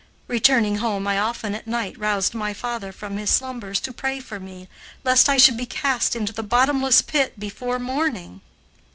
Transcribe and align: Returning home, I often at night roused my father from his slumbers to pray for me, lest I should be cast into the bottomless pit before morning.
Returning 0.27 0.77
home, 0.77 1.05
I 1.05 1.19
often 1.19 1.53
at 1.53 1.67
night 1.67 1.95
roused 1.99 2.33
my 2.33 2.55
father 2.55 2.91
from 2.91 3.17
his 3.17 3.29
slumbers 3.29 3.79
to 3.81 3.93
pray 3.93 4.19
for 4.19 4.39
me, 4.39 4.67
lest 5.03 5.29
I 5.29 5.37
should 5.37 5.57
be 5.57 5.67
cast 5.67 6.15
into 6.15 6.33
the 6.33 6.41
bottomless 6.41 7.03
pit 7.03 7.39
before 7.39 7.77
morning. 7.77 8.41